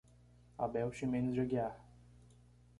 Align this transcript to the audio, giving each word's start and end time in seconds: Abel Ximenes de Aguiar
Abel 0.57 0.91
Ximenes 0.93 1.35
de 1.35 1.41
Aguiar 1.43 1.79